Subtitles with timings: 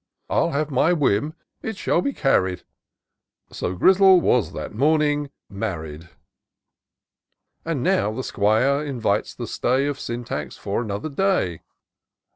[0.31, 2.63] Ill have my whim— ^it shaQ be carried
[3.51, 6.09] :"—So Grizzle was that morning married.
[7.63, 11.61] And now the 'Squire invites the stay Of Syntax for another day.